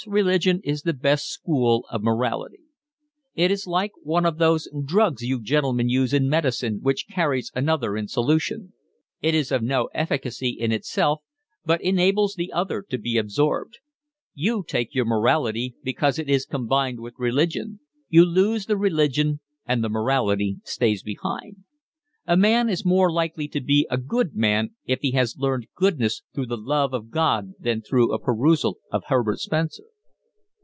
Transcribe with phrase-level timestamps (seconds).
[0.05, 2.61] Perhaps religion is the best school of morality.
[3.35, 7.95] It is like one of those drugs you gentlemen use in medicine which carries another
[7.95, 8.73] in solution:
[9.21, 11.21] it is of no efficacy in itself,
[11.65, 13.77] but enables the other to be absorbed.
[14.33, 17.79] You take your morality because it is combined with religion;
[18.09, 21.57] you lose the religion and the morality stays behind.
[22.27, 26.21] A man is more likely to be a good man if he has learned goodness
[26.33, 29.83] through the love of God than through a perusal of Herbert Spencer."